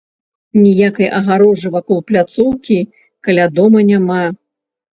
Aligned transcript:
Ніякай 0.61 1.09
агароджы 1.17 1.71
вакол 1.75 2.01
пляцоўкі 2.09 2.79
каля 3.29 3.49
дома 3.61 3.87
няма. 3.95 4.21